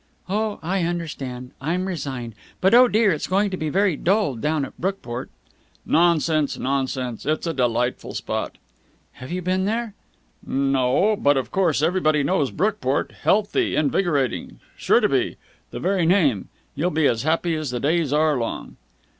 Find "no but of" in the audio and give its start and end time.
10.43-11.51